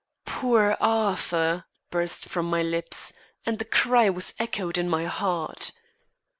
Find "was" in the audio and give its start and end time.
4.09-4.33